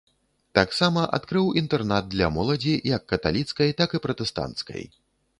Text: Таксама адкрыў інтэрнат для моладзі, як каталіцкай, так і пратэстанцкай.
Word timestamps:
Таксама 0.59 1.01
адкрыў 1.17 1.49
інтэрнат 1.61 2.07
для 2.13 2.29
моладзі, 2.37 2.73
як 2.95 3.05
каталіцкай, 3.13 3.75
так 3.83 3.89
і 3.99 4.01
пратэстанцкай. 4.07 4.83